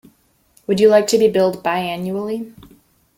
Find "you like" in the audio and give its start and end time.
0.79-1.05